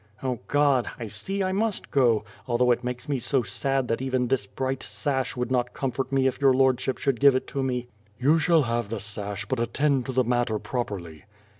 [0.23, 0.89] "Oh, God!
[0.97, 4.81] I see I must go, although it makes me bo sad that even this bright
[4.81, 7.85] sash would not comfort me if your lordship should give it to me/^
[8.19, 11.21] "You shall have the sash, but attend to the matter prop erly."